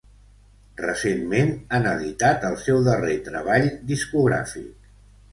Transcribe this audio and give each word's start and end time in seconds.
Recentment 0.79 1.51
han 1.77 1.83
editat 1.91 2.47
el 2.49 2.57
seu 2.61 2.81
darrer 2.87 3.13
treball 3.27 3.67
discogràfic. 3.91 4.89